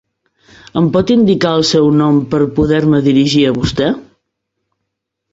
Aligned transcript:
Em 0.79 0.85
pot 0.93 1.11
indicar 1.15 1.51
el 1.57 1.65
seu 1.71 1.89
nom 1.97 2.17
per 2.31 2.39
poder-me 2.59 3.01
dirigir 3.09 3.43
a 3.49 3.53
vostè? 3.59 3.91